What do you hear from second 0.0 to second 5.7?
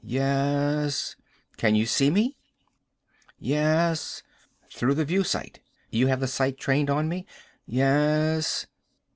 "Yes." "Can you see me?" "Yes." "Through the view sight?